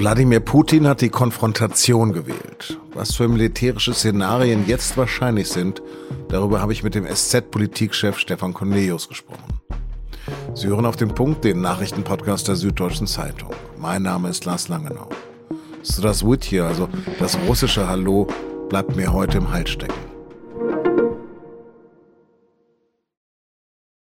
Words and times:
Wladimir 0.00 0.40
Putin 0.40 0.88
hat 0.88 1.02
die 1.02 1.10
Konfrontation 1.10 2.14
gewählt. 2.14 2.80
Was 2.94 3.14
für 3.14 3.28
militärische 3.28 3.92
Szenarien 3.92 4.66
jetzt 4.66 4.96
wahrscheinlich 4.96 5.50
sind, 5.50 5.82
darüber 6.30 6.62
habe 6.62 6.72
ich 6.72 6.82
mit 6.82 6.94
dem 6.94 7.04
SZ-Politikchef 7.04 8.18
Stefan 8.18 8.54
Cornelius 8.54 9.10
gesprochen. 9.10 9.60
Sie 10.54 10.68
hören 10.68 10.86
auf 10.86 10.96
den 10.96 11.14
Punkt 11.14 11.44
den 11.44 11.60
Nachrichtenpodcast 11.60 12.48
der 12.48 12.56
Süddeutschen 12.56 13.06
Zeitung. 13.06 13.50
Mein 13.78 14.02
Name 14.02 14.30
ist 14.30 14.46
Lars 14.46 14.68
Langenau. 14.68 15.10
So 15.82 16.00
das 16.00 16.24
Wut 16.24 16.50
also 16.54 16.88
das 17.18 17.36
russische 17.46 17.86
Hallo, 17.86 18.26
bleibt 18.70 18.96
mir 18.96 19.12
heute 19.12 19.36
im 19.36 19.52
Hals 19.52 19.68
stecken. 19.68 20.09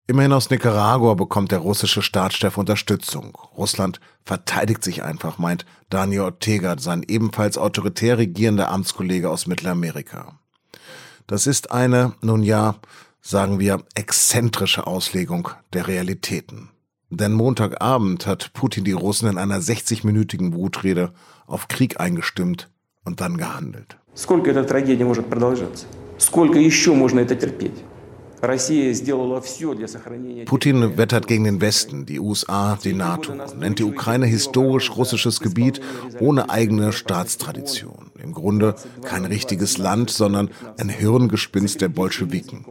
Immerhin 0.08 0.34
aus 0.34 0.50
Nicaragua 0.50 1.14
bekommt 1.14 1.52
der 1.52 1.60
russische 1.60 2.02
Staatschef 2.02 2.58
Unterstützung. 2.58 3.38
Russland 3.56 4.02
verteidigt 4.26 4.84
sich 4.84 5.04
einfach, 5.04 5.38
meint 5.38 5.66
Daniel 5.90 6.24
Ortega, 6.24 6.78
sein 6.78 7.04
ebenfalls 7.08 7.58
autoritär 7.58 8.18
regierender 8.18 8.70
Amtskollege 8.72 9.30
aus 9.30 9.48
Mittelamerika. 9.48 10.38
Das 11.28 11.48
ist 11.48 11.72
eine, 11.72 12.14
nun 12.22 12.44
ja, 12.44 12.76
sagen 13.22 13.60
wir, 13.60 13.84
exzentrische 13.96 14.86
Auslegung 14.86 15.50
der 15.72 15.88
Realitäten. 15.88 16.72
Denn 17.10 17.32
Montagabend 17.32 18.26
hat 18.26 18.52
Putin 18.54 18.84
die 18.84 18.92
Russen 18.92 19.30
in 19.30 19.38
einer 19.38 19.60
60-minütigen 19.60 20.54
Wutrede 20.54 21.14
auf 21.48 21.68
Krieg 21.68 22.00
eingestimmt 22.00 22.70
und 23.06 23.22
dann 23.22 23.38
gehandelt. 23.38 23.98
Сколько 24.14 24.52
эта 24.52 24.66
трагедия 24.66 25.06
может 25.06 25.30
продолжаться? 25.30 25.86
Сколько 26.18 26.60
еще 26.60 26.94
можно 26.94 27.22
это 27.22 27.36
терпеть? 27.36 27.84
Putin 30.45 30.97
wettert 30.97 31.27
gegen 31.27 31.45
den 31.45 31.61
Westen, 31.61 32.07
die 32.07 32.21
USA, 32.21 32.79
die 32.83 32.93
NATO, 32.93 33.33
nennt 33.59 33.79
die 33.79 33.85
Ukraine 33.85 34.27
historisch 34.27 34.95
russisches 34.95 35.41
Gebiet 35.41 35.81
ohne 36.21 36.51
eigene 36.51 36.93
Staatstradition. 36.93 38.11
Im 38.23 38.33
Grunde 38.33 38.75
kein 39.03 39.25
richtiges 39.25 39.79
Land, 39.79 40.11
sondern 40.11 40.51
ein 40.79 40.89
Hirngespinst 40.89 41.81
der 41.81 41.89
Bolschewiken. 41.89 42.65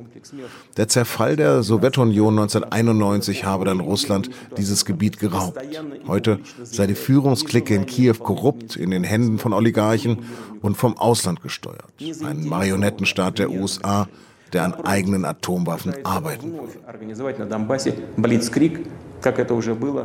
Der 0.77 0.87
Zerfall 0.87 1.35
der 1.35 1.63
Sowjetunion 1.63 2.39
1991 2.39 3.45
habe 3.45 3.65
dann 3.65 3.79
Russland 3.79 4.29
dieses 4.57 4.85
Gebiet 4.85 5.19
geraubt. 5.19 5.59
Heute 6.07 6.39
sei 6.63 6.87
die 6.87 6.95
Führungsklicke 6.95 7.75
in 7.75 7.85
Kiew 7.85 8.15
korrupt, 8.15 8.75
in 8.75 8.91
den 8.91 9.03
Händen 9.03 9.39
von 9.39 9.53
Oligarchen 9.53 10.25
und 10.61 10.75
vom 10.75 10.97
Ausland 10.97 11.41
gesteuert. 11.41 11.85
Ein 12.23 12.47
Marionettenstaat 12.47 13.39
der 13.39 13.51
USA, 13.51 14.07
der 14.55 14.63
an 14.63 14.73
eigenen 14.85 15.25
Atomwaffen 15.25 15.93
arbeiten 16.05 16.53
will. 16.53 16.69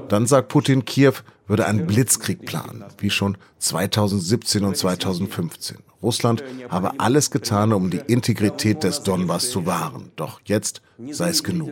Dann 0.09 0.27
sagt 0.27 0.49
Putin, 0.49 0.85
Kiew 0.85 1.13
würde 1.47 1.67
einen 1.67 1.87
Blitzkrieg 1.87 2.45
planen, 2.45 2.85
wie 2.99 3.11
schon 3.11 3.37
2017 3.59 4.65
und 4.65 4.77
2015. 4.77 5.79
Russland 6.03 6.43
habe 6.69 6.99
alles 6.99 7.31
getan, 7.31 7.73
um 7.73 7.91
die 7.91 8.01
Integrität 8.07 8.83
des 8.83 9.03
Donbass 9.03 9.51
zu 9.51 9.67
wahren. 9.67 10.11
Doch 10.17 10.41
jetzt 10.45 10.83
sei 11.11 11.29
es 11.29 11.45
genug. 11.45 11.71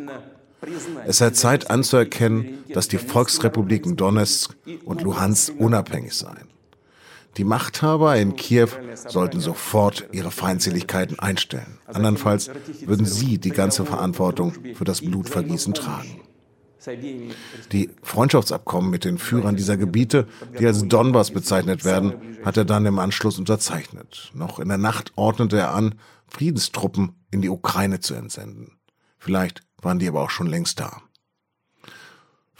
Es 1.06 1.18
sei 1.18 1.30
Zeit 1.30 1.70
anzuerkennen, 1.70 2.58
dass 2.72 2.88
die 2.88 2.98
Volksrepubliken 2.98 3.96
Donetsk 3.96 4.56
und 4.84 5.02
Luhansk 5.02 5.54
unabhängig 5.58 6.14
seien. 6.14 6.48
Die 7.36 7.44
Machthaber 7.44 8.16
in 8.16 8.34
Kiew 8.36 8.68
sollten 8.94 9.40
sofort 9.40 10.08
ihre 10.12 10.30
Feindseligkeiten 10.30 11.18
einstellen. 11.18 11.78
Andernfalls 11.86 12.50
würden 12.84 13.06
sie 13.06 13.38
die 13.38 13.50
ganze 13.50 13.84
Verantwortung 13.84 14.54
für 14.74 14.84
das 14.84 15.00
Blutvergießen 15.00 15.74
tragen. 15.74 16.20
Die 17.72 17.90
Freundschaftsabkommen 18.02 18.90
mit 18.90 19.04
den 19.04 19.18
Führern 19.18 19.56
dieser 19.56 19.76
Gebiete, 19.76 20.26
die 20.58 20.66
als 20.66 20.86
Donbass 20.86 21.30
bezeichnet 21.30 21.84
werden, 21.84 22.14
hat 22.44 22.56
er 22.56 22.64
dann 22.64 22.86
im 22.86 22.98
Anschluss 22.98 23.38
unterzeichnet. 23.38 24.30
Noch 24.34 24.58
in 24.58 24.68
der 24.68 24.78
Nacht 24.78 25.12
ordnete 25.16 25.58
er 25.58 25.74
an, 25.74 25.96
Friedenstruppen 26.26 27.12
in 27.30 27.42
die 27.42 27.50
Ukraine 27.50 28.00
zu 28.00 28.14
entsenden. 28.14 28.78
Vielleicht 29.18 29.62
waren 29.82 29.98
die 29.98 30.08
aber 30.08 30.22
auch 30.22 30.30
schon 30.30 30.46
längst 30.46 30.80
da. 30.80 31.02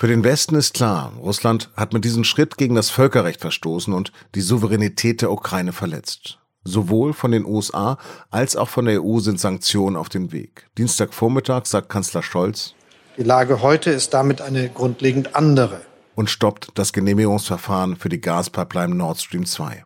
Für 0.01 0.07
den 0.07 0.23
Westen 0.23 0.55
ist 0.55 0.75
klar, 0.75 1.13
Russland 1.19 1.71
hat 1.75 1.93
mit 1.93 2.05
diesem 2.05 2.23
Schritt 2.23 2.57
gegen 2.57 2.77
das 2.77 2.89
Völkerrecht 2.89 3.41
verstoßen 3.41 3.93
und 3.93 4.13
die 4.37 4.43
Souveränität 4.43 5.23
der 5.23 5.33
Ukraine 5.33 5.73
verletzt. 5.73 6.39
Sowohl 6.63 7.13
von 7.13 7.33
den 7.33 7.45
USA 7.45 7.99
als 8.31 8.55
auch 8.55 8.69
von 8.69 8.85
der 8.85 9.03
EU 9.03 9.19
sind 9.19 9.41
Sanktionen 9.41 9.97
auf 9.97 10.09
dem 10.09 10.31
Weg. 10.31 10.69
Dienstagvormittag 10.79 11.67
sagt 11.67 11.89
Kanzler 11.89 12.23
Scholz, 12.23 12.75
die 13.17 13.25
Lage 13.25 13.61
heute 13.61 13.91
ist 13.91 14.15
damit 14.15 14.41
eine 14.41 14.69
grundlegend 14.69 15.35
andere. 15.35 15.81
Und 16.15 16.31
stoppt 16.31 16.69
das 16.77 16.93
Genehmigungsverfahren 16.93 17.97
für 17.97 18.09
die 18.09 18.21
Gaspipeline 18.21 18.95
Nord 18.95 19.21
Stream 19.21 19.47
2. 19.47 19.85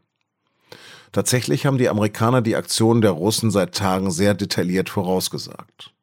Tatsächlich 1.13 1.65
haben 1.65 1.79
die 1.79 1.89
Amerikaner 1.89 2.43
die 2.43 2.57
Aktionen 2.57 3.01
der 3.01 3.13
Russen 3.13 3.51
seit 3.51 3.75
Tagen 3.75 4.11
sehr 4.11 4.35
detailliert 4.35 4.91
vorausgesagt. 4.91 5.95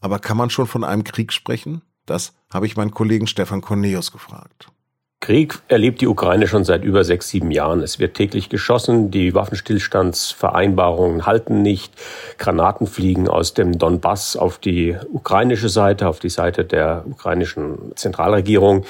Aber 0.00 0.20
kann 0.20 0.38
man 0.38 0.48
schon 0.48 0.66
von 0.66 0.84
einem 0.84 1.04
Krieg 1.04 1.34
sprechen? 1.34 1.82
Das 2.06 2.34
habe 2.50 2.66
ich 2.66 2.76
meinen 2.76 2.92
Kollegen 2.92 3.26
Stefan 3.26 3.60
Cornelius 3.60 4.12
gefragt. 4.12 4.68
Krieg 5.26 5.58
erlebt 5.66 6.02
die 6.02 6.06
Ukraine 6.06 6.46
schon 6.46 6.62
seit 6.62 6.84
über 6.84 7.02
sechs, 7.02 7.30
sieben 7.30 7.50
Jahren. 7.50 7.82
Es 7.82 7.98
wird 7.98 8.14
täglich 8.14 8.48
geschossen, 8.48 9.10
die 9.10 9.34
Waffenstillstandsvereinbarungen 9.34 11.26
halten 11.26 11.62
nicht, 11.62 11.92
Granaten 12.38 12.86
fliegen 12.86 13.26
aus 13.26 13.52
dem 13.52 13.76
Donbass 13.76 14.36
auf 14.36 14.58
die 14.58 14.94
ukrainische 15.12 15.68
Seite, 15.68 16.06
auf 16.06 16.20
die 16.20 16.28
Seite 16.28 16.64
der 16.64 17.02
ukrainischen 17.10 17.76
Zentralregierung. 17.96 18.84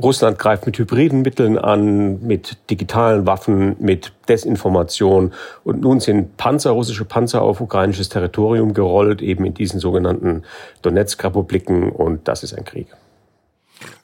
Russland 0.00 0.38
greift 0.38 0.64
mit 0.64 0.78
hybriden 0.78 1.22
Mitteln 1.22 1.58
an, 1.58 2.24
mit 2.24 2.70
digitalen 2.70 3.26
Waffen, 3.26 3.74
mit 3.80 4.12
Desinformation. 4.28 5.32
Und 5.64 5.80
nun 5.80 5.98
sind 5.98 6.36
Panzer, 6.36 6.70
russische 6.70 7.04
Panzer 7.04 7.42
auf 7.42 7.60
ukrainisches 7.60 8.08
Territorium 8.08 8.74
gerollt, 8.74 9.22
eben 9.22 9.44
in 9.44 9.54
diesen 9.54 9.80
sogenannten 9.80 10.44
Donetsk-Republiken. 10.82 11.90
Und 11.90 12.28
das 12.28 12.44
ist 12.44 12.54
ein 12.56 12.64
Krieg. 12.64 12.86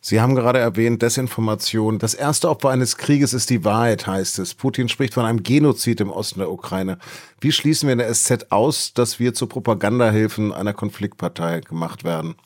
Sie 0.01 0.21
haben 0.21 0.35
gerade 0.35 0.59
erwähnt, 0.59 1.03
Desinformation. 1.03 1.99
Das 1.99 2.15
erste 2.15 2.49
Opfer 2.49 2.71
eines 2.71 2.97
Krieges 2.97 3.35
ist 3.35 3.51
die 3.51 3.65
Wahrheit, 3.65 4.07
heißt 4.07 4.39
es. 4.39 4.55
Putin 4.55 4.89
spricht 4.89 5.15
von 5.15 5.25
einem 5.25 5.43
Genozid 5.43 6.01
im 6.01 6.11
Osten 6.11 6.41
der 6.41 6.51
Ukraine. 6.51 6.99
Wie 7.41 7.53
schließen 7.53 7.87
wir 7.89 7.93
in 7.93 7.99
der 7.99 8.13
SZ 8.13 8.47
aus, 8.51 8.93
dass 8.95 9.19
wir 9.19 9.35
zu 9.35 9.47
Propagandahilfen 9.47 10.53
einer 10.53 10.73
Konfliktpartei 10.73 11.61
gemacht 11.61 12.05
werden? 12.05 12.37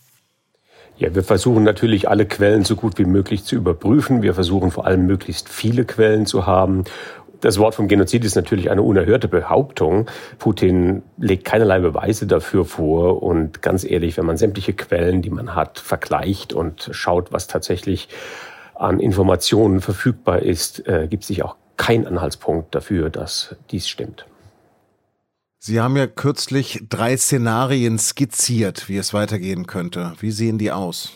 Ja, 0.98 1.14
wir 1.14 1.24
versuchen 1.24 1.64
natürlich 1.64 2.10
alle 2.10 2.26
Quellen 2.26 2.64
so 2.64 2.76
gut 2.76 2.98
wie 2.98 3.06
möglich 3.06 3.44
zu 3.44 3.56
überprüfen. 3.56 4.20
Wir 4.20 4.34
versuchen 4.34 4.70
vor 4.70 4.86
allem 4.86 5.06
möglichst 5.06 5.48
viele 5.48 5.86
Quellen 5.86 6.26
zu 6.26 6.46
haben 6.46 6.84
das 7.40 7.58
Wort 7.58 7.74
vom 7.74 7.88
Genozid 7.88 8.24
ist 8.24 8.36
natürlich 8.36 8.70
eine 8.70 8.82
unerhörte 8.82 9.28
Behauptung. 9.28 10.06
Putin 10.38 11.02
legt 11.18 11.44
keinerlei 11.44 11.80
Beweise 11.80 12.26
dafür 12.26 12.64
vor. 12.64 13.22
Und 13.22 13.62
ganz 13.62 13.84
ehrlich, 13.84 14.16
wenn 14.16 14.26
man 14.26 14.36
sämtliche 14.36 14.72
Quellen, 14.72 15.22
die 15.22 15.30
man 15.30 15.54
hat, 15.54 15.78
vergleicht 15.78 16.52
und 16.52 16.88
schaut, 16.92 17.32
was 17.32 17.46
tatsächlich 17.46 18.08
an 18.74 19.00
Informationen 19.00 19.80
verfügbar 19.80 20.40
ist, 20.40 20.86
äh, 20.86 21.06
gibt 21.08 21.24
sich 21.24 21.42
auch 21.42 21.56
kein 21.76 22.06
Anhaltspunkt 22.06 22.74
dafür, 22.74 23.10
dass 23.10 23.56
dies 23.70 23.88
stimmt. 23.88 24.26
Sie 25.58 25.80
haben 25.80 25.96
ja 25.96 26.06
kürzlich 26.06 26.84
drei 26.88 27.16
Szenarien 27.16 27.98
skizziert, 27.98 28.88
wie 28.88 28.96
es 28.96 29.12
weitergehen 29.12 29.66
könnte. 29.66 30.14
Wie 30.18 30.30
sehen 30.30 30.56
die 30.56 30.72
aus? 30.72 31.12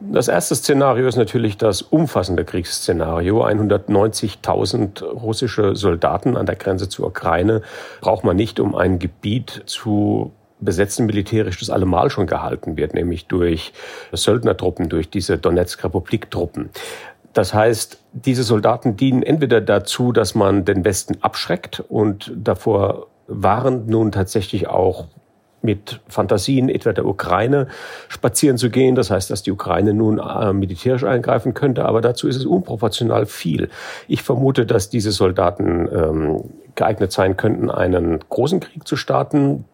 Das 0.00 0.28
erste 0.28 0.54
Szenario 0.54 1.06
ist 1.06 1.16
natürlich 1.16 1.56
das 1.56 1.82
umfassende 1.82 2.44
Kriegsszenario. 2.44 3.44
190.000 3.44 5.04
russische 5.04 5.76
Soldaten 5.76 6.36
an 6.36 6.46
der 6.46 6.56
Grenze 6.56 6.88
zur 6.88 7.06
Ukraine 7.06 7.62
braucht 8.00 8.24
man 8.24 8.36
nicht, 8.36 8.60
um 8.60 8.74
ein 8.74 8.98
Gebiet 8.98 9.62
zu 9.66 10.32
besetzen 10.60 11.06
militärisch, 11.06 11.58
das 11.58 11.70
allemal 11.70 12.10
schon 12.10 12.26
gehalten 12.26 12.76
wird, 12.76 12.94
nämlich 12.94 13.26
durch 13.26 13.72
Söldnertruppen, 14.12 14.88
durch 14.88 15.10
diese 15.10 15.38
Donetsk-Republik-Truppen. 15.38 16.70
Das 17.32 17.52
heißt, 17.52 17.98
diese 18.12 18.44
Soldaten 18.44 18.96
dienen 18.96 19.22
entweder 19.22 19.60
dazu, 19.60 20.12
dass 20.12 20.34
man 20.34 20.64
den 20.64 20.84
Westen 20.84 21.18
abschreckt 21.20 21.80
und 21.88 22.32
davor 22.36 23.08
warnt 23.26 23.88
nun 23.88 24.12
tatsächlich 24.12 24.68
auch 24.68 25.06
mit 25.64 26.00
Fantasien 26.08 26.68
etwa 26.68 26.92
der 26.92 27.06
Ukraine 27.06 27.66
spazieren 28.08 28.58
zu 28.58 28.70
gehen. 28.70 28.94
Das 28.94 29.10
heißt, 29.10 29.30
dass 29.30 29.42
die 29.42 29.50
Ukraine 29.50 29.94
nun 29.94 30.18
äh, 30.18 30.52
militärisch 30.52 31.04
eingreifen 31.04 31.54
könnte, 31.54 31.84
aber 31.86 32.00
dazu 32.00 32.28
ist 32.28 32.36
es 32.36 32.46
unproportional 32.46 33.26
viel. 33.26 33.70
Ich 34.06 34.22
vermute, 34.22 34.66
dass 34.66 34.90
diese 34.90 35.10
Soldaten 35.10 35.88
ähm, 35.92 36.44
geeignet 36.74 37.12
sein 37.12 37.36
könnten, 37.36 37.70
einen 37.70 38.20
großen 38.28 38.60
Krieg 38.60 38.86
zu 38.86 38.96
starten, 38.96 39.64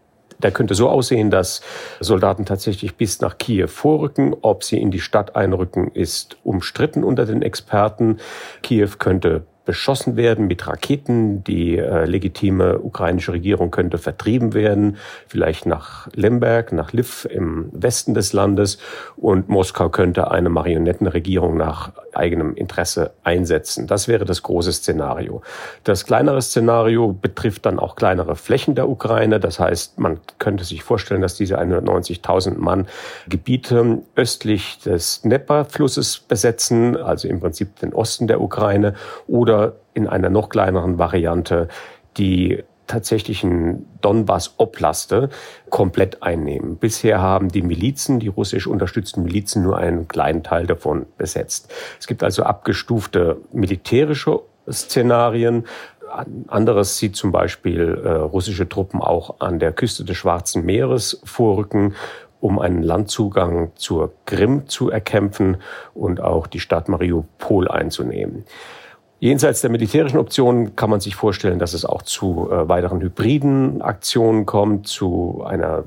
der 0.42 0.52
könnte 0.52 0.74
so 0.74 0.88
aussehen, 0.88 1.30
dass 1.30 1.60
Soldaten 2.00 2.46
tatsächlich 2.46 2.96
bis 2.96 3.20
nach 3.20 3.36
Kiew 3.36 3.68
vorrücken. 3.68 4.34
Ob 4.40 4.64
sie 4.64 4.80
in 4.80 4.90
die 4.90 5.00
Stadt 5.00 5.36
einrücken, 5.36 5.90
ist 5.92 6.38
umstritten 6.44 7.04
unter 7.04 7.26
den 7.26 7.42
Experten. 7.42 8.18
Kiew 8.62 8.90
könnte 8.98 9.42
beschossen 9.64 10.16
werden 10.16 10.46
mit 10.46 10.66
Raketen. 10.66 11.44
Die 11.44 11.76
äh, 11.76 12.04
legitime 12.04 12.78
ukrainische 12.78 13.32
Regierung 13.32 13.70
könnte 13.70 13.98
vertrieben 13.98 14.54
werden, 14.54 14.96
vielleicht 15.28 15.66
nach 15.66 16.08
Lemberg, 16.14 16.72
nach 16.72 16.92
Liv 16.92 17.26
im 17.30 17.68
Westen 17.72 18.14
des 18.14 18.32
Landes. 18.32 18.78
Und 19.16 19.48
Moskau 19.48 19.88
könnte 19.88 20.30
eine 20.30 20.48
Marionettenregierung 20.48 21.56
nach 21.56 21.92
eigenem 22.14 22.54
Interesse 22.54 23.12
einsetzen. 23.22 23.86
Das 23.86 24.08
wäre 24.08 24.24
das 24.24 24.42
große 24.42 24.72
Szenario. 24.72 25.42
Das 25.84 26.04
kleinere 26.04 26.42
Szenario 26.42 27.12
betrifft 27.12 27.66
dann 27.66 27.78
auch 27.78 27.96
kleinere 27.96 28.36
Flächen 28.36 28.74
der 28.74 28.88
Ukraine. 28.88 29.40
Das 29.40 29.60
heißt, 29.60 29.98
man 29.98 30.20
könnte 30.38 30.64
sich 30.64 30.82
vorstellen, 30.82 31.22
dass 31.22 31.36
diese 31.36 31.60
190.000 31.60 32.56
Mann 32.58 32.86
Gebiete 33.28 33.98
östlich 34.16 34.78
des 34.78 35.22
Dnepr-Flusses 35.22 36.20
besetzen, 36.20 36.96
also 36.96 37.28
im 37.28 37.40
Prinzip 37.40 37.78
den 37.80 37.92
Osten 37.92 38.26
der 38.26 38.40
Ukraine 38.40 38.94
oder 39.26 39.49
in 39.94 40.06
einer 40.06 40.30
noch 40.30 40.48
kleineren 40.48 40.98
Variante 40.98 41.68
die 42.16 42.62
tatsächlichen 42.86 43.86
Donbass-Oblaste 44.00 45.30
komplett 45.70 46.22
einnehmen. 46.22 46.76
Bisher 46.76 47.20
haben 47.20 47.48
die 47.48 47.62
Milizen, 47.62 48.18
die 48.18 48.26
russisch 48.28 48.66
unterstützten 48.66 49.22
Milizen, 49.22 49.62
nur 49.62 49.78
einen 49.78 50.08
kleinen 50.08 50.42
Teil 50.42 50.66
davon 50.66 51.06
besetzt. 51.16 51.72
Es 52.00 52.08
gibt 52.08 52.24
also 52.24 52.42
abgestufte 52.42 53.36
militärische 53.52 54.40
Szenarien. 54.68 55.66
Anderes 56.48 56.98
sieht 56.98 57.14
zum 57.14 57.30
Beispiel 57.30 58.02
äh, 58.04 58.08
russische 58.10 58.68
Truppen 58.68 59.00
auch 59.00 59.36
an 59.38 59.60
der 59.60 59.70
Küste 59.70 60.04
des 60.04 60.16
Schwarzen 60.16 60.64
Meeres 60.64 61.20
vorrücken 61.24 61.94
um 62.40 62.58
einen 62.58 62.82
Landzugang 62.82 63.72
zur 63.76 64.12
Krim 64.24 64.66
zu 64.66 64.90
erkämpfen 64.90 65.58
und 65.94 66.20
auch 66.20 66.46
die 66.46 66.60
Stadt 66.60 66.88
Mariupol 66.88 67.68
einzunehmen. 67.68 68.44
Jenseits 69.22 69.60
der 69.60 69.68
militärischen 69.68 70.18
Optionen 70.18 70.76
kann 70.76 70.88
man 70.88 71.00
sich 71.00 71.14
vorstellen, 71.14 71.58
dass 71.58 71.74
es 71.74 71.84
auch 71.84 72.00
zu 72.00 72.48
äh, 72.50 72.66
weiteren 72.70 73.02
hybriden 73.02 73.82
Aktionen 73.82 74.46
kommt, 74.46 74.86
zu 74.86 75.44
einer 75.44 75.84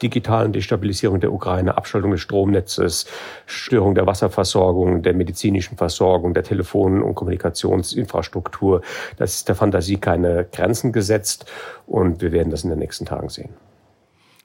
digitalen 0.00 0.54
Destabilisierung 0.54 1.20
der 1.20 1.30
Ukraine, 1.30 1.76
Abschaltung 1.76 2.12
des 2.12 2.22
Stromnetzes, 2.22 3.04
Störung 3.44 3.94
der 3.94 4.06
Wasserversorgung, 4.06 5.02
der 5.02 5.12
medizinischen 5.12 5.76
Versorgung, 5.76 6.32
der 6.32 6.42
Telefon- 6.42 7.02
und 7.02 7.16
Kommunikationsinfrastruktur. 7.16 8.80
Das 9.18 9.34
ist 9.34 9.48
der 9.48 9.56
Fantasie 9.56 9.98
keine 9.98 10.46
Grenzen 10.50 10.90
gesetzt 10.90 11.44
und 11.86 12.22
wir 12.22 12.32
werden 12.32 12.48
das 12.48 12.64
in 12.64 12.70
den 12.70 12.78
nächsten 12.78 13.04
Tagen 13.04 13.28
sehen. 13.28 13.50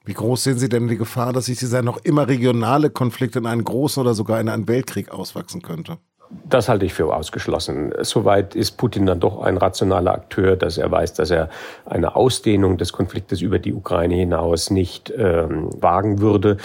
Wie 0.04 0.14
groß 0.14 0.44
sehen 0.44 0.60
Sie 0.60 0.68
denn 0.68 0.90
die 0.90 0.98
Gefahr, 0.98 1.32
dass 1.32 1.46
sich 1.46 1.58
dieser 1.58 1.82
noch 1.82 2.04
immer 2.04 2.28
regionale 2.28 2.90
Konflikt 2.90 3.38
in 3.38 3.46
einen 3.46 3.64
großen 3.64 4.02
oder 4.02 4.14
sogar 4.14 4.42
in 4.42 4.50
einen 4.50 4.68
Weltkrieg 4.68 5.10
auswachsen 5.10 5.62
könnte? 5.62 6.00
Das 6.30 6.70
halte 6.70 6.86
ich 6.86 6.94
für 6.94 7.14
ausgeschlossen. 7.14 7.94
Soweit 8.02 8.56
ist 8.56 8.78
Putin 8.78 9.06
dann 9.06 9.20
doch 9.20 9.42
ein 9.42 9.58
rationaler 9.58 10.14
Akteur, 10.14 10.56
dass 10.56 10.78
er 10.78 10.90
weiß, 10.90 11.14
dass 11.14 11.30
er 11.30 11.50
eine 11.86 12.16
Ausdehnung 12.16 12.78
des 12.78 12.94
Konfliktes 12.94 13.42
über 13.42 13.60
die 13.60 13.74
Ukraine 13.74 14.16
hinaus 14.16 14.70
nicht 14.70 15.14
ähm, 15.16 15.70
wagen 15.82 16.20
würde. 16.20 16.58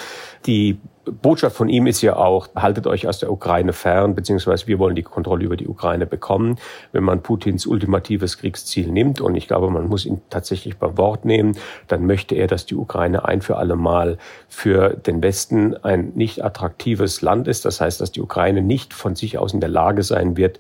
Die 0.47 0.79
Botschaft 1.11 1.57
von 1.57 1.69
ihm 1.69 1.87
ist 1.87 2.03
ja 2.03 2.17
auch, 2.17 2.49
haltet 2.55 2.87
euch 2.87 3.07
aus 3.07 3.19
der 3.19 3.31
Ukraine 3.31 3.73
fern, 3.73 4.15
beziehungsweise 4.15 4.67
wir 4.67 4.79
wollen 4.79 4.95
die 4.95 5.03
Kontrolle 5.03 5.45
über 5.45 5.57
die 5.57 5.69
Ukraine 5.69 6.07
bekommen. 6.07 6.57
Wenn 6.93 7.05
man 7.05 7.23
Putins 7.23 7.67
ultimatives 7.67 8.39
Kriegsziel 8.39 8.91
nimmt, 8.91 9.21
und 9.21 9.37
ich 9.37 9.49
glaube, 9.49 9.71
man 9.71 9.89
muss 9.89 10.07
ihn 10.07 10.21
tatsächlich 10.31 10.79
beim 10.79 10.97
Wort 10.99 11.25
nehmen, 11.25 11.57
dann 11.89 12.07
möchte 12.07 12.35
er, 12.35 12.47
dass 12.47 12.67
die 12.67 12.77
Ukraine 12.77 13.25
ein 13.25 13.43
für 13.43 13.57
alle 13.57 13.77
Mal 13.77 14.19
für 14.49 14.91
den 14.91 15.23
Westen 15.23 15.77
ein 15.77 16.13
nicht 16.15 16.45
attraktives 16.45 17.23
Land 17.23 17.49
ist. 17.49 17.65
Das 17.65 17.81
heißt, 17.81 18.01
dass 18.01 18.13
die 18.13 18.21
Ukraine 18.21 18.63
nicht 18.63 18.95
von 18.95 19.17
sich 19.17 19.39
aus 19.39 19.53
in 19.53 19.61
der 19.61 19.69
Lage 19.69 20.03
sein 20.03 20.37
wird, 20.37 20.59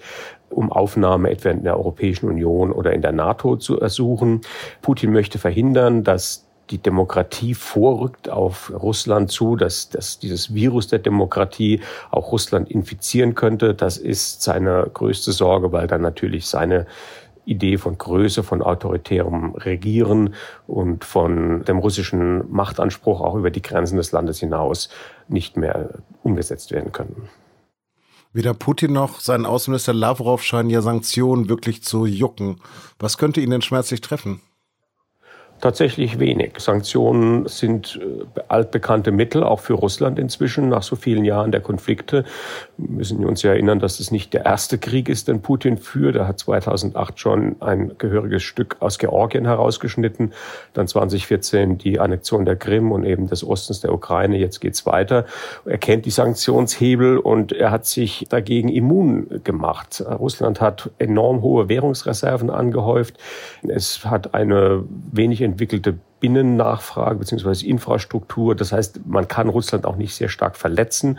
um 0.50 0.73
Aufnahme 0.73 1.31
etwa 1.31 1.50
in 1.50 1.62
der 1.62 1.76
Europäischen 1.76 2.29
Union 2.29 2.73
oder 2.73 2.93
in 2.93 3.03
der 3.03 3.12
NATO 3.12 3.56
zu 3.56 3.81
ersuchen. 3.81 4.41
Putin 4.82 5.12
möchte 5.12 5.38
verhindern, 5.38 6.05
dass 6.05 6.50
die 6.70 6.78
Demokratie 6.78 7.55
vorrückt 7.55 8.28
auf 8.28 8.72
Russland 8.72 9.31
zu, 9.31 9.56
dass, 9.56 9.90
dass 9.90 10.19
dieses 10.19 10.55
Virus 10.55 10.88
der 10.88 11.00
Demokratie 11.00 11.81
auch 12.11 12.32
Russland 12.32 12.70
infizieren 12.70 13.34
könnte. 13.34 13.75
Das 13.75 13.99
ist 13.99 14.43
seine 14.43 14.88
größte 14.93 15.32
Sorge, 15.32 15.72
weil 15.72 15.87
dann 15.87 16.02
natürlich 16.02 16.46
seine 16.46 16.87
Idee 17.44 17.78
von 17.78 17.99
Größe, 17.99 18.43
von 18.43 18.62
autoritärem 18.62 19.55
Regieren 19.55 20.34
und 20.67 21.05
von 21.05 21.64
dem 21.64 21.78
russischen 21.78 22.50
Machtanspruch 22.52 23.20
auch 23.20 23.34
über 23.34 23.50
die 23.50 23.62
Grenzen 23.62 23.96
des 23.96 24.12
Landes 24.12 24.38
hinaus 24.38 24.88
nicht 25.28 25.56
mehr 25.56 25.90
umgesetzt 26.22 26.70
werden 26.70 26.93
können. 26.93 27.28
Weder 28.32 28.55
Putin 28.55 28.93
noch 28.93 29.19
sein 29.19 29.44
Außenminister 29.44 29.93
Lavrov 29.93 30.43
scheinen 30.43 30.70
ja 30.70 30.82
Sanktionen 30.82 31.49
wirklich 31.49 31.82
zu 31.82 32.06
jucken. 32.06 32.61
Was 33.00 33.19
könnte 33.19 33.40
ihn 33.40 33.50
denn 33.50 33.62
schmerzlich 33.62 34.00
treffen? 34.00 34.40
Tatsächlich 35.61 36.19
wenig. 36.19 36.55
Sanktionen 36.59 37.47
sind 37.47 38.01
äh, 38.03 38.41
altbekannte 38.49 39.12
Mittel, 39.12 39.45
auch 39.45 39.61
für 39.61 39.75
Russland 39.75 40.19
inzwischen, 40.19 40.71
nach 40.71 40.83
so 40.83 40.97
vielen 40.97 41.27
Jahren 41.27 41.53
der 41.53 41.61
Konflikte. 41.61 42.25
Wir 42.79 42.97
müssen 42.97 43.27
uns 43.27 43.43
ja 43.43 43.51
erinnern, 43.51 43.79
dass 43.79 44.01
es 44.01 44.11
nicht 44.11 44.33
der 44.33 44.47
erste 44.47 44.79
Krieg 44.79 45.11
ist, 45.11 45.29
den 45.29 45.43
Putin 45.43 45.77
führt. 45.77 46.17
Er 46.17 46.27
hat 46.27 46.39
2008 46.39 47.21
schon 47.21 47.57
ein 47.61 47.93
gehöriges 47.99 48.43
Stück 48.43 48.79
aus 48.81 48.99
Georgien 48.99 49.45
herausgeschnitten, 49.45 50.33
dann 50.73 50.89
2014 50.89 51.77
die 51.77 52.01
Annexion 52.01 52.47
der 52.47 52.56
Krim 52.56 52.91
und 52.91 53.05
eben 53.05 53.27
des 53.27 53.45
Ostens 53.45 53.81
der 53.81 53.93
Ukraine. 53.93 54.39
Jetzt 54.39 54.61
geht's 54.61 54.87
weiter. 54.87 55.27
Er 55.67 55.77
kennt 55.77 56.06
die 56.06 56.11
Sanktionshebel 56.11 57.19
und 57.19 57.53
er 57.53 57.71
hat 57.71 57.85
sich 57.85 58.25
dagegen 58.31 58.71
immun 58.71 59.43
gemacht. 59.45 60.03
Russland 60.19 60.63
hat 60.63 60.91
enorm 60.99 61.43
hohe 61.43 61.69
Währungsreserven 61.69 62.49
angehäuft. 62.49 63.19
Es 63.69 64.06
hat 64.06 64.33
eine 64.33 64.85
wenig 65.13 65.50
entwickelte 65.52 65.99
Binnennachfrage 66.20 67.19
bzw. 67.19 67.67
Infrastruktur. 67.67 68.55
Das 68.55 68.73
heißt, 68.73 69.06
man 69.06 69.26
kann 69.26 69.49
Russland 69.49 69.87
auch 69.87 69.97
nicht 69.97 70.14
sehr 70.14 70.29
stark 70.29 70.56
verletzen. 70.56 71.19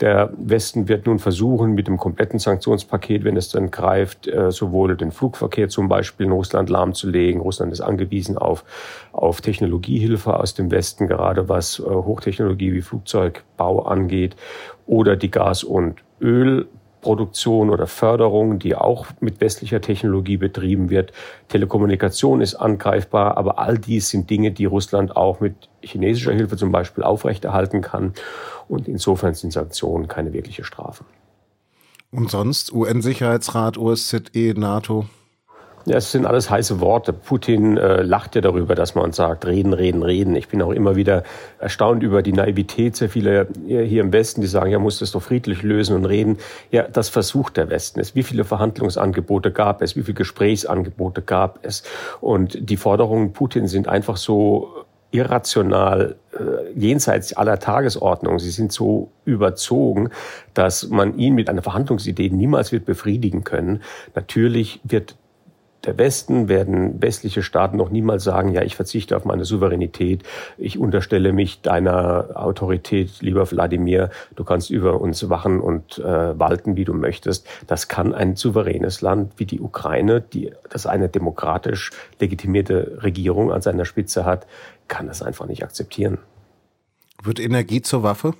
Der 0.00 0.32
Westen 0.38 0.88
wird 0.88 1.06
nun 1.06 1.18
versuchen, 1.18 1.72
mit 1.72 1.86
dem 1.86 1.98
kompletten 1.98 2.38
Sanktionspaket, 2.38 3.24
wenn 3.24 3.36
es 3.36 3.50
dann 3.50 3.70
greift, 3.70 4.26
äh, 4.26 4.50
sowohl 4.50 4.96
den 4.96 5.12
Flugverkehr 5.12 5.68
zum 5.68 5.88
Beispiel 5.88 6.26
in 6.26 6.32
Russland 6.32 6.70
lahmzulegen. 6.70 7.40
Russland 7.40 7.72
ist 7.72 7.80
angewiesen 7.80 8.38
auf, 8.38 8.64
auf 9.12 9.40
Technologiehilfe 9.40 10.38
aus 10.38 10.54
dem 10.54 10.70
Westen, 10.70 11.06
gerade 11.06 11.48
was 11.48 11.78
äh, 11.78 11.82
Hochtechnologie 11.82 12.72
wie 12.72 12.82
Flugzeugbau 12.82 13.82
angeht, 13.82 14.36
oder 14.86 15.16
die 15.16 15.30
Gas- 15.30 15.64
und 15.64 16.02
Öl 16.20 16.66
Produktion 17.00 17.70
oder 17.70 17.86
Förderung, 17.86 18.58
die 18.58 18.74
auch 18.74 19.06
mit 19.20 19.40
westlicher 19.40 19.80
Technologie 19.80 20.36
betrieben 20.36 20.90
wird. 20.90 21.12
Telekommunikation 21.48 22.40
ist 22.40 22.54
angreifbar, 22.54 23.36
aber 23.36 23.58
all 23.58 23.78
dies 23.78 24.08
sind 24.08 24.30
Dinge, 24.30 24.52
die 24.52 24.64
Russland 24.64 25.16
auch 25.16 25.40
mit 25.40 25.68
chinesischer 25.82 26.32
Hilfe 26.32 26.56
zum 26.56 26.72
Beispiel 26.72 27.04
aufrechterhalten 27.04 27.80
kann. 27.80 28.14
Und 28.68 28.88
insofern 28.88 29.34
sind 29.34 29.52
Sanktionen 29.52 30.08
keine 30.08 30.32
wirkliche 30.32 30.64
Strafe. 30.64 31.04
Und 32.10 32.30
sonst 32.30 32.72
UN-Sicherheitsrat, 32.72 33.76
OSZE, 33.76 34.54
NATO? 34.56 35.06
Ja, 35.88 35.96
es 35.96 36.12
sind 36.12 36.26
alles 36.26 36.50
heiße 36.50 36.80
Worte. 36.80 37.14
Putin 37.14 37.78
äh, 37.78 38.02
lacht 38.02 38.34
ja 38.34 38.42
darüber, 38.42 38.74
dass 38.74 38.94
man 38.94 39.12
sagt, 39.12 39.46
reden, 39.46 39.72
reden, 39.72 40.02
reden. 40.02 40.36
Ich 40.36 40.48
bin 40.48 40.60
auch 40.60 40.72
immer 40.72 40.96
wieder 40.96 41.22
erstaunt 41.58 42.02
über 42.02 42.20
die 42.20 42.34
Naivität 42.34 42.94
sehr 42.94 43.08
viele 43.08 43.48
hier 43.66 44.02
im 44.02 44.12
Westen, 44.12 44.42
die 44.42 44.48
sagen, 44.48 44.70
ja, 44.70 44.78
muss 44.78 44.98
das 44.98 45.12
doch 45.12 45.22
friedlich 45.22 45.62
lösen 45.62 45.96
und 45.96 46.04
reden. 46.04 46.36
Ja, 46.70 46.82
das 46.82 47.08
versucht 47.08 47.56
der 47.56 47.70
Westen. 47.70 48.00
Es. 48.00 48.14
Wie 48.14 48.22
viele 48.22 48.44
Verhandlungsangebote 48.44 49.50
gab 49.50 49.80
es? 49.80 49.96
Wie 49.96 50.02
viele 50.02 50.16
Gesprächsangebote 50.16 51.22
gab 51.22 51.60
es? 51.62 51.84
Und 52.20 52.68
die 52.68 52.76
Forderungen 52.76 53.32
Putins 53.32 53.70
sind 53.70 53.88
einfach 53.88 54.18
so 54.18 54.84
irrational 55.10 56.16
äh, 56.32 56.70
jenseits 56.78 57.32
aller 57.32 57.58
Tagesordnung. 57.58 58.38
Sie 58.38 58.50
sind 58.50 58.72
so 58.72 59.10
überzogen, 59.24 60.10
dass 60.52 60.88
man 60.88 61.16
ihn 61.16 61.34
mit 61.34 61.48
einer 61.48 61.62
Verhandlungsidee 61.62 62.28
niemals 62.28 62.72
wird 62.72 62.84
befriedigen 62.84 63.42
können. 63.42 63.80
Natürlich 64.14 64.80
wird 64.84 65.16
der 65.84 65.96
Westen 65.96 66.48
werden 66.48 67.00
westliche 67.00 67.42
Staaten 67.42 67.76
noch 67.76 67.90
niemals 67.90 68.24
sagen, 68.24 68.52
ja, 68.52 68.62
ich 68.62 68.76
verzichte 68.76 69.16
auf 69.16 69.24
meine 69.24 69.44
Souveränität, 69.44 70.22
ich 70.56 70.78
unterstelle 70.78 71.32
mich 71.32 71.60
deiner 71.62 72.30
Autorität, 72.34 73.20
lieber 73.20 73.48
Wladimir, 73.50 74.10
du 74.34 74.44
kannst 74.44 74.70
über 74.70 75.00
uns 75.00 75.28
wachen 75.30 75.60
und 75.60 75.98
äh, 75.98 76.38
walten, 76.38 76.76
wie 76.76 76.84
du 76.84 76.94
möchtest. 76.94 77.46
Das 77.66 77.88
kann 77.88 78.14
ein 78.14 78.36
souveränes 78.36 79.00
Land 79.00 79.34
wie 79.36 79.46
die 79.46 79.60
Ukraine, 79.60 80.20
die 80.20 80.52
das 80.68 80.86
eine 80.86 81.08
demokratisch 81.08 81.90
legitimierte 82.18 82.98
Regierung 83.02 83.52
an 83.52 83.62
seiner 83.62 83.84
Spitze 83.84 84.24
hat, 84.24 84.46
kann 84.88 85.06
das 85.06 85.22
einfach 85.22 85.46
nicht 85.46 85.62
akzeptieren. 85.62 86.18
Wird 87.22 87.40
Energie 87.40 87.82
zur 87.82 88.02
Waffe? 88.02 88.34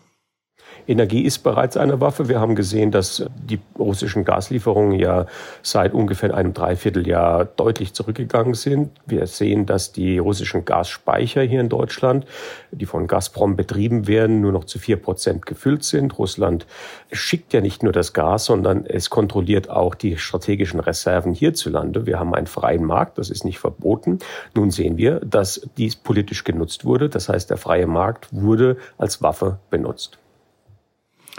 Energie 0.86 1.22
ist 1.22 1.38
bereits 1.40 1.76
eine 1.76 2.00
Waffe. 2.00 2.28
Wir 2.28 2.40
haben 2.40 2.54
gesehen, 2.54 2.90
dass 2.90 3.24
die 3.36 3.60
russischen 3.78 4.24
Gaslieferungen 4.24 4.98
ja 4.98 5.26
seit 5.62 5.92
ungefähr 5.92 6.34
einem 6.34 6.54
Dreivierteljahr 6.54 7.44
deutlich 7.44 7.94
zurückgegangen 7.94 8.54
sind. 8.54 8.90
Wir 9.06 9.26
sehen, 9.26 9.66
dass 9.66 9.92
die 9.92 10.18
russischen 10.18 10.64
Gasspeicher 10.64 11.42
hier 11.42 11.60
in 11.60 11.68
Deutschland, 11.68 12.26
die 12.70 12.86
von 12.86 13.06
Gazprom 13.06 13.56
betrieben 13.56 14.06
werden, 14.06 14.40
nur 14.40 14.52
noch 14.52 14.64
zu 14.64 14.78
vier 14.78 14.96
Prozent 14.96 15.46
gefüllt 15.46 15.84
sind. 15.84 16.18
Russland 16.18 16.66
schickt 17.12 17.52
ja 17.52 17.60
nicht 17.60 17.82
nur 17.82 17.92
das 17.92 18.12
Gas, 18.12 18.46
sondern 18.46 18.86
es 18.86 19.10
kontrolliert 19.10 19.70
auch 19.70 19.94
die 19.94 20.16
strategischen 20.16 20.80
Reserven 20.80 21.32
hierzulande. 21.32 22.06
Wir 22.06 22.18
haben 22.18 22.34
einen 22.34 22.46
freien 22.46 22.84
Markt, 22.84 23.18
das 23.18 23.30
ist 23.30 23.44
nicht 23.44 23.58
verboten. 23.58 24.18
Nun 24.54 24.70
sehen 24.70 24.96
wir, 24.96 25.20
dass 25.20 25.68
dies 25.76 25.96
politisch 25.96 26.44
genutzt 26.44 26.84
wurde. 26.84 27.08
Das 27.08 27.28
heißt, 27.28 27.50
der 27.50 27.56
freie 27.56 27.86
Markt 27.86 28.28
wurde 28.30 28.76
als 28.96 29.22
Waffe 29.22 29.58
benutzt. 29.70 30.18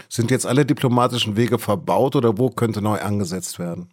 Sind 0.08 0.30
jetzt 0.30 0.46
alle 0.46 0.64
diplomatischen 0.64 1.36
Wege 1.36 1.58
verbaut 1.58 2.16
oder 2.16 2.38
wo 2.38 2.50
könnte 2.50 2.82
neu 2.82 2.98
angesetzt 2.98 3.58
werden? 3.58 3.90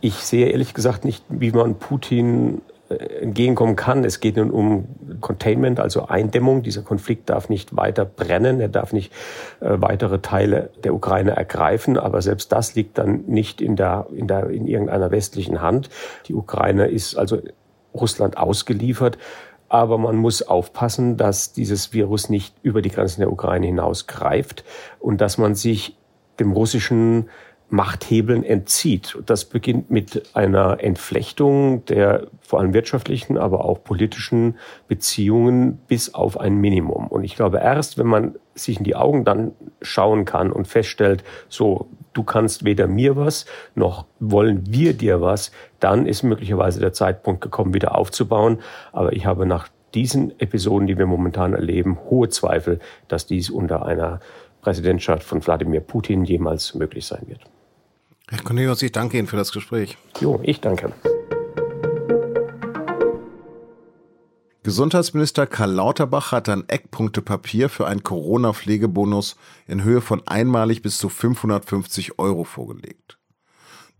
Ich 0.00 0.14
sehe 0.14 0.48
ehrlich 0.48 0.74
gesagt 0.74 1.04
nicht, 1.04 1.24
wie 1.28 1.50
man 1.50 1.78
Putin 1.78 2.60
äh, 2.88 2.94
entgegenkommen 3.22 3.74
kann. 3.74 4.04
Es 4.04 4.20
geht 4.20 4.36
nun 4.36 4.50
um 4.50 4.86
Containment, 5.20 5.80
also 5.80 6.06
Eindämmung. 6.06 6.62
Dieser 6.62 6.82
Konflikt 6.82 7.28
darf 7.30 7.48
nicht 7.48 7.74
weiter 7.74 8.04
brennen, 8.04 8.60
er 8.60 8.68
darf 8.68 8.92
nicht 8.92 9.12
äh, 9.60 9.76
weitere 9.80 10.20
Teile 10.20 10.70
der 10.84 10.94
Ukraine 10.94 11.32
ergreifen, 11.32 11.98
aber 11.98 12.22
selbst 12.22 12.52
das 12.52 12.76
liegt 12.76 12.98
dann 12.98 13.24
nicht 13.26 13.60
in 13.60 13.74
der, 13.74 14.06
in 14.14 14.28
der, 14.28 14.50
in 14.50 14.68
irgendeiner 14.68 15.10
westlichen 15.10 15.60
Hand. 15.60 15.88
Die 16.26 16.34
Ukraine 16.34 16.86
ist 16.86 17.16
also 17.16 17.40
Russland 17.92 18.36
ausgeliefert. 18.36 19.18
Aber 19.68 19.98
man 19.98 20.16
muss 20.16 20.42
aufpassen, 20.42 21.16
dass 21.16 21.52
dieses 21.52 21.92
Virus 21.92 22.28
nicht 22.28 22.54
über 22.62 22.82
die 22.82 22.90
Grenzen 22.90 23.20
der 23.20 23.32
Ukraine 23.32 23.66
hinaus 23.66 24.06
greift 24.06 24.64
und 25.00 25.20
dass 25.20 25.38
man 25.38 25.54
sich 25.54 25.96
dem 26.38 26.52
russischen 26.52 27.28
Machthebeln 27.68 28.44
entzieht. 28.44 29.18
Das 29.26 29.44
beginnt 29.44 29.90
mit 29.90 30.34
einer 30.34 30.82
Entflechtung 30.82 31.84
der 31.86 32.28
vor 32.40 32.60
allem 32.60 32.74
wirtschaftlichen, 32.74 33.38
aber 33.38 33.64
auch 33.64 33.82
politischen 33.82 34.56
Beziehungen 34.86 35.78
bis 35.88 36.14
auf 36.14 36.38
ein 36.38 36.56
Minimum. 36.56 37.08
Und 37.08 37.24
ich 37.24 37.34
glaube, 37.34 37.58
erst 37.58 37.98
wenn 37.98 38.06
man 38.06 38.36
sich 38.56 38.78
in 38.78 38.84
die 38.84 38.96
Augen 38.96 39.24
dann 39.24 39.52
schauen 39.82 40.24
kann 40.24 40.50
und 40.50 40.66
feststellt, 40.66 41.22
so, 41.48 41.88
du 42.12 42.24
kannst 42.24 42.64
weder 42.64 42.88
mir 42.88 43.16
was, 43.16 43.46
noch 43.74 44.06
wollen 44.18 44.64
wir 44.66 44.94
dir 44.94 45.20
was, 45.20 45.52
dann 45.78 46.06
ist 46.06 46.22
möglicherweise 46.22 46.80
der 46.80 46.92
Zeitpunkt 46.92 47.40
gekommen, 47.40 47.74
wieder 47.74 47.96
aufzubauen. 47.96 48.58
Aber 48.92 49.12
ich 49.12 49.26
habe 49.26 49.46
nach 49.46 49.68
diesen 49.94 50.38
Episoden, 50.40 50.86
die 50.86 50.98
wir 50.98 51.06
momentan 51.06 51.54
erleben, 51.54 51.98
hohe 52.10 52.28
Zweifel, 52.28 52.80
dass 53.08 53.26
dies 53.26 53.50
unter 53.50 53.86
einer 53.86 54.20
Präsidentschaft 54.62 55.22
von 55.22 55.44
Wladimir 55.46 55.80
Putin 55.80 56.24
jemals 56.24 56.74
möglich 56.74 57.06
sein 57.06 57.22
wird. 57.26 57.40
Herr 58.28 58.42
Cornelius, 58.42 58.82
ich 58.82 58.90
danke 58.90 59.18
Ihnen 59.18 59.28
für 59.28 59.36
das 59.36 59.52
Gespräch. 59.52 59.96
Jo, 60.20 60.40
ich 60.42 60.60
danke. 60.60 60.92
Gesundheitsminister 64.66 65.46
Karl 65.46 65.70
Lauterbach 65.70 66.32
hat 66.32 66.48
ein 66.48 66.68
Eckpunktepapier 66.68 67.68
für 67.68 67.86
einen 67.86 68.02
Corona-Pflegebonus 68.02 69.36
in 69.68 69.84
Höhe 69.84 70.00
von 70.00 70.26
einmalig 70.26 70.82
bis 70.82 70.98
zu 70.98 71.08
550 71.08 72.18
Euro 72.18 72.42
vorgelegt. 72.42 73.16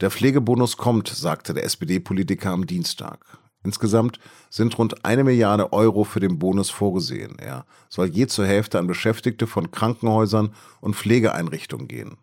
Der 0.00 0.10
Pflegebonus 0.10 0.76
kommt, 0.76 1.06
sagte 1.06 1.54
der 1.54 1.62
SPD-Politiker 1.62 2.50
am 2.50 2.66
Dienstag. 2.66 3.38
Insgesamt 3.62 4.18
sind 4.50 4.76
rund 4.76 5.04
eine 5.04 5.22
Milliarde 5.22 5.72
Euro 5.72 6.02
für 6.02 6.18
den 6.18 6.40
Bonus 6.40 6.68
vorgesehen. 6.68 7.38
Er 7.38 7.64
soll 7.88 8.08
je 8.08 8.26
zur 8.26 8.44
Hälfte 8.44 8.80
an 8.80 8.88
Beschäftigte 8.88 9.46
von 9.46 9.70
Krankenhäusern 9.70 10.52
und 10.80 10.96
Pflegeeinrichtungen 10.96 11.86
gehen. 11.86 12.16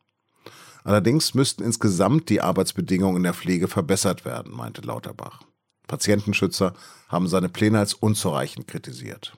Allerdings 0.84 1.34
müssten 1.34 1.64
insgesamt 1.64 2.28
die 2.28 2.42
Arbeitsbedingungen 2.42 3.16
in 3.16 3.24
der 3.24 3.34
Pflege 3.34 3.70
verbessert 3.70 4.26
werden, 4.26 4.54
meinte 4.54 4.82
Lauterbach. 4.82 5.40
Patientenschützer 5.88 6.74
haben 7.10 7.28
seine 7.28 7.50
Pläne 7.50 7.80
als 7.80 7.94
unzureichend 7.94 8.68
kritisiert. 8.68 9.38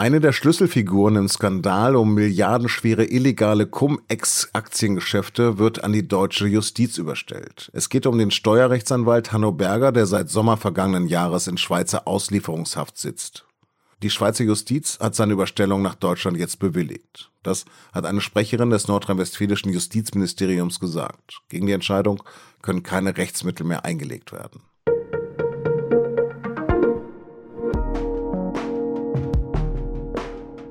Eine 0.00 0.20
der 0.20 0.32
Schlüsselfiguren 0.32 1.16
im 1.16 1.28
Skandal 1.28 1.96
um 1.96 2.14
milliardenschwere 2.14 3.04
illegale 3.04 3.66
Cum-Ex-Aktiengeschäfte 3.66 5.58
wird 5.58 5.82
an 5.82 5.92
die 5.92 6.06
deutsche 6.06 6.46
Justiz 6.46 6.98
überstellt. 6.98 7.68
Es 7.72 7.88
geht 7.88 8.06
um 8.06 8.16
den 8.16 8.30
Steuerrechtsanwalt 8.30 9.32
Hanno 9.32 9.50
Berger, 9.50 9.90
der 9.90 10.06
seit 10.06 10.30
Sommer 10.30 10.56
vergangenen 10.56 11.08
Jahres 11.08 11.48
in 11.48 11.58
Schweizer 11.58 12.06
Auslieferungshaft 12.06 12.96
sitzt. 12.96 13.47
Die 14.00 14.10
Schweizer 14.10 14.44
Justiz 14.44 14.96
hat 15.00 15.16
seine 15.16 15.32
Überstellung 15.32 15.82
nach 15.82 15.96
Deutschland 15.96 16.36
jetzt 16.36 16.60
bewilligt. 16.60 17.32
Das 17.42 17.64
hat 17.92 18.06
eine 18.06 18.20
Sprecherin 18.20 18.70
des 18.70 18.86
nordrhein-westfälischen 18.86 19.72
Justizministeriums 19.72 20.78
gesagt. 20.78 21.40
Gegen 21.48 21.66
die 21.66 21.72
Entscheidung 21.72 22.22
können 22.62 22.84
keine 22.84 23.16
Rechtsmittel 23.16 23.66
mehr 23.66 23.84
eingelegt 23.84 24.30
werden. 24.30 24.60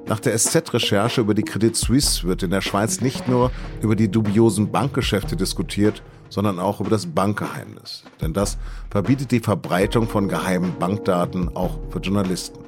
Nach 0.05 0.21
der 0.21 0.37
SZ-Recherche 0.37 1.19
über 1.19 1.33
die 1.33 1.43
Credit 1.43 1.75
Suisse 1.75 2.25
wird 2.25 2.43
in 2.43 2.51
der 2.51 2.61
Schweiz 2.61 3.01
nicht 3.01 3.27
nur 3.27 3.51
über 3.81 3.97
die 3.97 4.09
dubiosen 4.09 4.71
Bankgeschäfte 4.71 5.35
diskutiert, 5.35 6.01
sondern 6.29 6.59
auch 6.59 6.79
über 6.79 6.91
das 6.91 7.05
Bankgeheimnis. 7.05 8.05
Denn 8.21 8.31
das 8.31 8.57
verbietet 8.89 9.31
die 9.31 9.41
Verbreitung 9.41 10.07
von 10.07 10.29
geheimen 10.29 10.79
Bankdaten 10.79 11.53
auch 11.57 11.77
für 11.89 11.99
Journalisten. 11.99 12.66